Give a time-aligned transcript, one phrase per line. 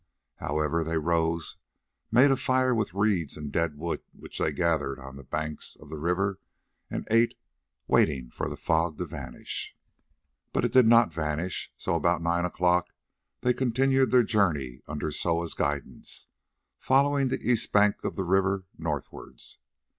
[0.37, 1.57] However, they rose,
[2.11, 5.89] made a fire with reeds and dead wood which they gathered on the banks of
[5.89, 6.39] the river,
[6.89, 7.35] and ate,
[7.85, 9.75] waiting for the fog to vanish.
[10.53, 12.87] But it did not vanish, so about nine o'clock
[13.41, 16.29] they continued their journey under Soa's guidance,
[16.79, 19.59] following the east bank of the river northwards.